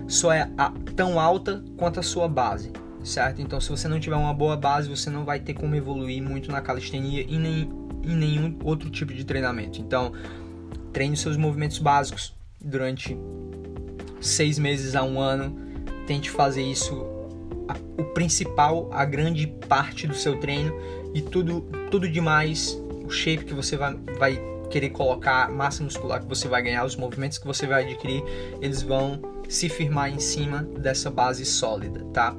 só 0.07 0.31
é 0.31 0.49
tão 0.95 1.19
alta 1.19 1.63
quanto 1.75 1.99
a 1.99 2.03
sua 2.03 2.27
base, 2.27 2.71
certo? 3.03 3.41
Então, 3.41 3.59
se 3.59 3.69
você 3.69 3.87
não 3.87 3.99
tiver 3.99 4.15
uma 4.15 4.33
boa 4.33 4.55
base, 4.55 4.89
você 4.89 5.09
não 5.09 5.25
vai 5.25 5.39
ter 5.39 5.53
como 5.53 5.75
evoluir 5.75 6.21
muito 6.21 6.51
na 6.51 6.61
calistenia 6.61 7.25
e 7.27 7.37
nem 7.37 7.69
em 8.03 8.15
nenhum 8.15 8.57
outro 8.63 8.89
tipo 8.89 9.13
de 9.13 9.23
treinamento. 9.23 9.81
Então, 9.81 10.13
treine 10.93 11.17
seus 11.17 11.35
movimentos 11.35 11.79
básicos 11.79 12.35
durante 12.63 13.17
seis 14.21 14.59
meses 14.59 14.95
a 14.95 15.03
um 15.03 15.19
ano. 15.19 15.57
Tente 16.05 16.29
fazer 16.29 16.63
isso 16.63 17.05
a, 17.67 17.75
o 18.01 18.05
principal, 18.13 18.89
a 18.93 19.03
grande 19.03 19.47
parte 19.67 20.07
do 20.07 20.15
seu 20.15 20.39
treino 20.39 20.73
e 21.13 21.21
tudo, 21.21 21.61
tudo 21.91 22.07
demais, 22.07 22.81
o 23.05 23.09
shape 23.09 23.43
que 23.43 23.53
você 23.53 23.75
vai, 23.75 23.93
vai 24.17 24.56
querer 24.69 24.89
colocar, 24.89 25.49
massa 25.49 25.83
muscular 25.83 26.21
que 26.21 26.27
você 26.27 26.47
vai 26.47 26.61
ganhar, 26.61 26.85
os 26.85 26.95
movimentos 26.95 27.37
que 27.37 27.47
você 27.47 27.65
vai 27.65 27.83
adquirir, 27.83 28.23
eles 28.61 28.81
vão 28.81 29.21
se 29.47 29.69
firmar 29.69 30.09
em 30.09 30.19
cima 30.19 30.63
dessa 30.63 31.09
base 31.09 31.45
sólida, 31.45 32.03
tá? 32.13 32.35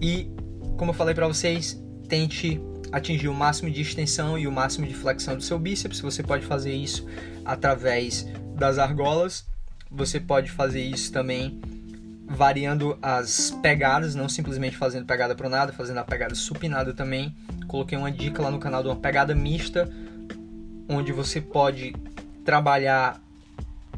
E 0.00 0.30
como 0.76 0.90
eu 0.90 0.94
falei 0.94 1.14
para 1.14 1.26
vocês, 1.26 1.78
tente 2.08 2.60
atingir 2.92 3.28
o 3.28 3.34
máximo 3.34 3.70
de 3.70 3.80
extensão 3.80 4.38
e 4.38 4.46
o 4.46 4.52
máximo 4.52 4.86
de 4.86 4.94
flexão 4.94 5.36
do 5.36 5.42
seu 5.42 5.58
bíceps. 5.58 6.00
Você 6.00 6.22
pode 6.22 6.44
fazer 6.44 6.72
isso 6.72 7.06
através 7.44 8.26
das 8.56 8.78
argolas. 8.78 9.46
Você 9.90 10.18
pode 10.18 10.50
fazer 10.50 10.82
isso 10.82 11.12
também 11.12 11.60
variando 12.26 12.96
as 13.02 13.50
pegadas, 13.62 14.14
não 14.14 14.28
simplesmente 14.28 14.76
fazendo 14.76 15.04
pegada 15.04 15.34
pronada, 15.34 15.72
fazendo 15.72 15.98
a 15.98 16.04
pegada 16.04 16.34
supinada 16.34 16.94
também. 16.94 17.34
Coloquei 17.66 17.98
uma 17.98 18.10
dica 18.10 18.42
lá 18.42 18.50
no 18.50 18.58
canal 18.58 18.82
de 18.82 18.88
uma 18.88 18.96
pegada 18.96 19.34
mista, 19.34 19.90
onde 20.90 21.12
você 21.12 21.40
pode 21.40 21.94
trabalhar 22.44 23.22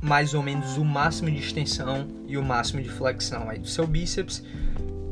mais 0.03 0.35
ou 0.35 0.43
menos 0.43 0.77
o 0.77 0.85
máximo 0.85 1.31
de 1.31 1.39
extensão 1.39 2.07
e 2.27 2.37
o 2.37 2.45
máximo 2.45 2.83
de 2.83 2.89
flexão 2.91 3.49
aí 3.49 3.59
do 3.59 3.69
seu 3.69 3.87
bíceps. 3.87 4.45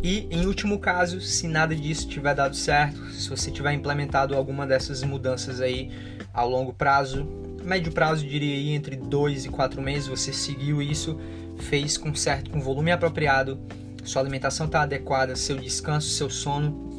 E 0.02 0.26
em 0.30 0.44
último 0.46 0.78
caso, 0.78 1.20
se 1.20 1.48
nada 1.48 1.74
disso 1.74 2.06
tiver 2.06 2.34
dado 2.34 2.54
certo, 2.54 3.06
se 3.10 3.28
você 3.28 3.50
tiver 3.50 3.72
implementado 3.72 4.36
alguma 4.36 4.66
dessas 4.66 5.02
mudanças 5.02 5.60
aí 5.60 5.90
ao 6.34 6.48
longo 6.48 6.72
prazo, 6.72 7.26
médio 7.62 7.92
prazo 7.92 8.26
diria 8.26 8.54
aí 8.54 8.70
entre 8.70 8.96
2 8.96 9.46
e 9.46 9.48
4 9.48 9.80
meses, 9.80 10.08
você 10.08 10.32
seguiu 10.32 10.82
isso, 10.82 11.18
fez 11.58 11.96
com 11.96 12.14
certo, 12.14 12.50
com 12.50 12.60
volume 12.60 12.90
apropriado, 12.90 13.60
sua 14.04 14.22
alimentação 14.22 14.66
está 14.66 14.82
adequada, 14.82 15.36
seu 15.36 15.56
descanso, 15.56 16.08
seu 16.08 16.28
sono, 16.28 16.90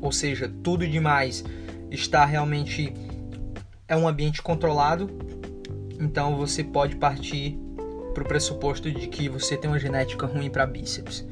ou 0.00 0.12
seja, 0.12 0.52
tudo 0.62 0.86
demais 0.86 1.44
está 1.90 2.24
realmente 2.24 2.92
é 3.88 3.96
um 3.96 4.06
ambiente 4.06 4.42
controlado, 4.42 5.10
então 6.00 6.36
você 6.36 6.62
pode 6.64 6.96
partir 6.96 7.58
para 8.14 8.22
o 8.22 8.26
pressuposto 8.26 8.90
de 8.90 9.06
que 9.08 9.28
você 9.28 9.56
tem 9.56 9.70
uma 9.70 9.78
genética 9.78 10.26
ruim 10.26 10.50
para 10.50 10.66
bíceps. 10.66 11.26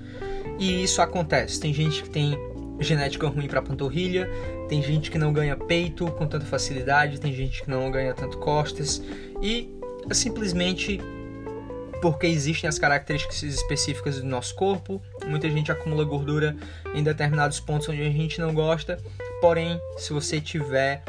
E 0.58 0.84
isso 0.84 1.00
acontece. 1.00 1.58
Tem 1.58 1.72
gente 1.72 2.02
que 2.02 2.10
tem 2.10 2.38
genética 2.78 3.26
ruim 3.26 3.46
para 3.46 3.62
panturrilha, 3.62 4.28
tem 4.68 4.82
gente 4.82 5.10
que 5.10 5.18
não 5.18 5.32
ganha 5.32 5.56
peito 5.56 6.06
com 6.12 6.26
tanta 6.26 6.44
facilidade, 6.44 7.20
tem 7.20 7.32
gente 7.32 7.62
que 7.62 7.70
não 7.70 7.90
ganha 7.90 8.12
tanto 8.14 8.38
costas 8.38 9.02
e 9.40 9.74
é 10.08 10.14
simplesmente 10.14 11.00
porque 12.02 12.26
existem 12.26 12.68
as 12.68 12.78
características 12.78 13.42
específicas 13.42 14.20
do 14.20 14.26
nosso 14.26 14.54
corpo. 14.54 15.00
Muita 15.26 15.48
gente 15.48 15.72
acumula 15.72 16.04
gordura 16.04 16.54
em 16.94 17.02
determinados 17.02 17.60
pontos 17.60 17.88
onde 17.88 18.02
a 18.02 18.10
gente 18.10 18.40
não 18.40 18.52
gosta. 18.52 18.98
Porém, 19.40 19.80
se 19.96 20.12
você 20.12 20.38
tiver 20.38 21.02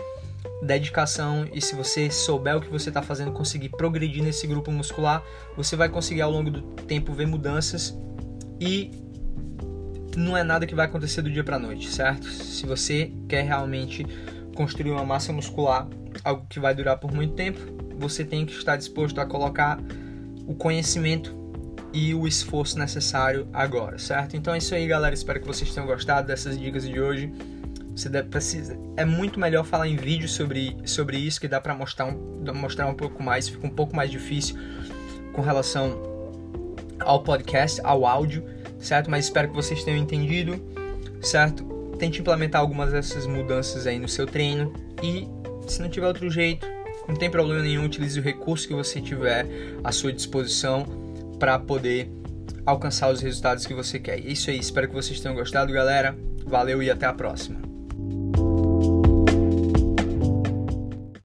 dedicação 0.61 1.47
e 1.53 1.61
se 1.61 1.75
você 1.75 2.09
souber 2.09 2.57
o 2.57 2.61
que 2.61 2.69
você 2.69 2.89
está 2.89 3.01
fazendo, 3.01 3.31
conseguir 3.31 3.69
progredir 3.69 4.23
nesse 4.23 4.47
grupo 4.47 4.71
muscular, 4.71 5.23
você 5.55 5.75
vai 5.75 5.89
conseguir 5.89 6.21
ao 6.21 6.31
longo 6.31 6.49
do 6.49 6.61
tempo 6.61 7.13
ver 7.13 7.27
mudanças 7.27 7.97
e 8.59 8.91
não 10.15 10.35
é 10.35 10.43
nada 10.43 10.65
que 10.65 10.73
vai 10.73 10.85
acontecer 10.85 11.21
do 11.21 11.29
dia 11.29 11.43
para 11.43 11.59
noite, 11.59 11.89
certo? 11.89 12.27
Se 12.27 12.65
você 12.65 13.11
quer 13.27 13.43
realmente 13.43 14.05
construir 14.55 14.91
uma 14.91 15.03
massa 15.03 15.33
muscular, 15.33 15.87
algo 16.23 16.45
que 16.49 16.59
vai 16.59 16.73
durar 16.73 16.97
por 16.97 17.11
muito 17.11 17.33
tempo, 17.33 17.59
você 17.97 18.23
tem 18.23 18.45
que 18.45 18.53
estar 18.53 18.77
disposto 18.77 19.19
a 19.19 19.25
colocar 19.25 19.77
o 20.47 20.55
conhecimento 20.55 21.35
e 21.93 22.13
o 22.13 22.27
esforço 22.27 22.77
necessário 22.77 23.47
agora, 23.53 23.97
certo? 23.97 24.35
Então 24.35 24.53
é 24.53 24.57
isso 24.57 24.75
aí, 24.75 24.85
galera. 24.85 25.13
Espero 25.13 25.39
que 25.39 25.47
vocês 25.47 25.73
tenham 25.73 25.87
gostado 25.87 26.27
dessas 26.27 26.59
dicas 26.59 26.83
de 26.83 26.99
hoje. 26.99 27.31
Você 27.95 28.09
precisa, 28.23 28.77
é 28.97 29.05
muito 29.05 29.39
melhor 29.39 29.63
falar 29.63 29.87
em 29.87 29.95
vídeo 29.95 30.27
sobre, 30.27 30.75
sobre 30.83 31.17
isso, 31.17 31.39
que 31.39 31.47
dá 31.47 31.61
para 31.61 31.73
mostrar 31.73 32.05
um, 32.05 32.53
mostrar 32.53 32.87
um 32.87 32.93
pouco 32.93 33.23
mais, 33.23 33.47
fica 33.47 33.65
um 33.65 33.69
pouco 33.69 33.95
mais 33.95 34.11
difícil 34.11 34.57
com 35.31 35.41
relação 35.41 35.97
ao 36.99 37.23
podcast, 37.23 37.79
ao 37.83 38.05
áudio, 38.05 38.43
certo? 38.79 39.09
Mas 39.09 39.25
espero 39.25 39.47
que 39.47 39.55
vocês 39.55 39.83
tenham 39.83 39.97
entendido, 39.97 40.61
certo? 41.21 41.63
Tente 41.97 42.19
implementar 42.19 42.59
algumas 42.59 42.91
dessas 42.91 43.25
mudanças 43.25 43.87
aí 43.87 43.97
no 43.97 44.09
seu 44.09 44.25
treino 44.25 44.73
e 45.01 45.27
Se 45.67 45.81
não 45.81 45.89
tiver 45.89 46.07
outro 46.07 46.29
jeito, 46.29 46.67
não 47.07 47.15
tem 47.15 47.29
problema 47.29 47.61
nenhum, 47.61 47.85
utilize 47.85 48.19
o 48.19 48.23
recurso 48.23 48.67
que 48.67 48.73
você 48.73 49.01
tiver 49.01 49.47
à 49.83 49.91
sua 49.91 50.13
disposição 50.13 50.85
para 51.39 51.57
poder 51.57 52.11
alcançar 52.65 53.11
os 53.11 53.19
resultados 53.21 53.65
que 53.65 53.73
você 53.73 53.99
quer. 53.99 54.19
É 54.19 54.21
isso 54.21 54.49
aí, 54.49 54.59
espero 54.59 54.87
que 54.87 54.93
vocês 54.93 55.19
tenham 55.19 55.35
gostado, 55.35 55.73
galera. 55.73 56.15
Valeu 56.45 56.83
e 56.83 56.91
até 56.91 57.05
a 57.05 57.13
próxima. 57.13 57.64